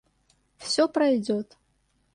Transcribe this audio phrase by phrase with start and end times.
[0.57, 1.59] Все пройдет.